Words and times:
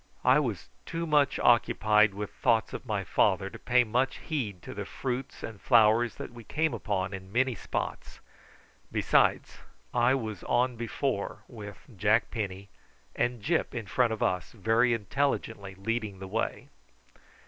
I 0.25 0.39
was 0.39 0.67
too 0.87 1.05
much 1.05 1.37
occupied 1.37 2.15
with 2.15 2.31
thoughts 2.31 2.73
of 2.73 2.87
my 2.87 3.03
father 3.03 3.51
to 3.51 3.59
pay 3.59 3.83
much 3.83 4.17
heed 4.17 4.63
to 4.63 4.73
the 4.73 4.83
fruits 4.83 5.43
and 5.43 5.61
flowers 5.61 6.15
that 6.15 6.31
we 6.33 6.43
came 6.43 6.73
upon 6.73 7.13
in 7.13 7.31
many 7.31 7.53
spots; 7.53 8.19
besides, 8.91 9.59
I 9.93 10.15
was 10.15 10.41
on 10.45 10.75
before 10.75 11.43
with 11.47 11.77
Jack 11.97 12.31
Penny, 12.31 12.69
and 13.15 13.43
Gyp 13.43 13.75
in 13.75 13.85
front 13.85 14.11
of 14.11 14.23
us 14.23 14.53
very 14.53 14.91
intelligently 14.95 15.75
leading 15.75 16.17
the 16.17 16.27
way. 16.27 16.69